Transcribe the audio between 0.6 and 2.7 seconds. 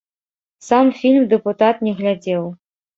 Сам фільм дэпутат не глядзеў.